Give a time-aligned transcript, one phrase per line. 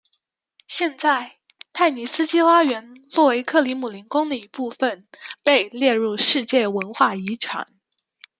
[0.67, 1.37] 现在
[1.73, 5.07] 泰尼斯基花园作为克里姆林宫的一部分
[5.43, 7.67] 被列入世界文化遗产。